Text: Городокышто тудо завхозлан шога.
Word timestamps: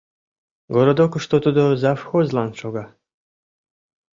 Городокышто 0.73 1.35
тудо 1.45 1.63
завхозлан 1.81 2.49
шога. 2.59 2.85